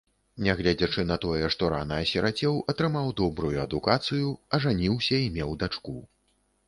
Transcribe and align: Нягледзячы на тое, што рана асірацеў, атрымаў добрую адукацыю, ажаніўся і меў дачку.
Нягледзячы 0.45 1.03
на 1.09 1.17
тое, 1.25 1.41
што 1.55 1.69
рана 1.73 1.99
асірацеў, 2.05 2.57
атрымаў 2.73 3.13
добрую 3.21 3.55
адукацыю, 3.67 4.33
ажаніўся 4.59 5.15
і 5.27 5.33
меў 5.37 5.57
дачку. 5.67 5.97